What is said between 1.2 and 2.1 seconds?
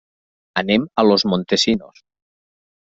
Montesinos.